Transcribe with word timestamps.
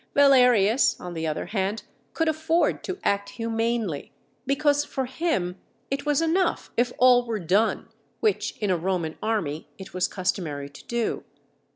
Valerius, 0.15 0.99
on 0.99 1.13
the 1.13 1.27
other 1.27 1.45
hand, 1.45 1.83
could 2.15 2.27
afford 2.27 2.83
to 2.83 2.97
act 3.03 3.29
humanely, 3.37 4.11
because 4.47 4.83
for 4.83 5.05
him 5.05 5.59
it 5.91 6.07
was 6.07 6.23
enough 6.23 6.71
if 6.75 6.91
all 6.97 7.23
were 7.23 7.37
done 7.37 7.87
which 8.19 8.57
in 8.57 8.71
a 8.71 8.77
Roman 8.77 9.15
army 9.21 9.67
it 9.77 9.93
was 9.93 10.07
customary 10.07 10.69
to 10.71 10.83
do. 10.87 11.23